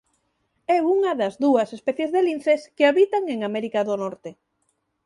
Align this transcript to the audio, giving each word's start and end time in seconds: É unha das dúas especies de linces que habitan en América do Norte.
É 0.75 0.77
unha 0.95 1.11
das 1.19 1.33
dúas 1.43 1.69
especies 1.77 2.09
de 2.15 2.21
linces 2.29 2.61
que 2.75 2.87
habitan 2.89 3.23
en 3.33 3.39
América 3.49 3.79
do 3.89 3.95
Norte. 4.03 4.29